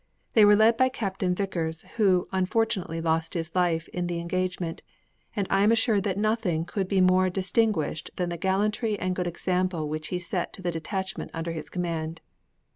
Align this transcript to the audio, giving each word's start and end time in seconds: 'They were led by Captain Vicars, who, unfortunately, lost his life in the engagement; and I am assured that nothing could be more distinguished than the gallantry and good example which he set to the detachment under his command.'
'They 0.33 0.43
were 0.45 0.55
led 0.55 0.75
by 0.77 0.89
Captain 0.89 1.35
Vicars, 1.35 1.83
who, 1.97 2.27
unfortunately, 2.31 2.99
lost 2.99 3.35
his 3.35 3.53
life 3.53 3.87
in 3.89 4.07
the 4.07 4.17
engagement; 4.19 4.81
and 5.35 5.45
I 5.51 5.61
am 5.61 5.71
assured 5.71 6.05
that 6.05 6.17
nothing 6.17 6.65
could 6.65 6.87
be 6.87 6.99
more 7.01 7.29
distinguished 7.29 8.09
than 8.15 8.29
the 8.29 8.37
gallantry 8.37 8.97
and 8.97 9.15
good 9.15 9.27
example 9.27 9.87
which 9.87 10.07
he 10.07 10.17
set 10.17 10.53
to 10.53 10.63
the 10.63 10.71
detachment 10.71 11.29
under 11.35 11.51
his 11.51 11.69
command.' 11.69 12.19